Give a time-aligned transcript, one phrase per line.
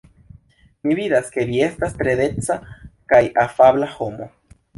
[0.87, 2.57] Mi vidas ke vi estas tre deca
[3.15, 4.31] kaj afabla homo.